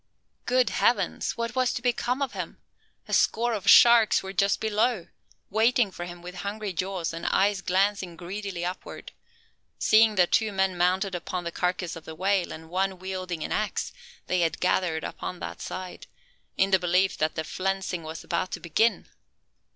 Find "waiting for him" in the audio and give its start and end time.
5.51-6.23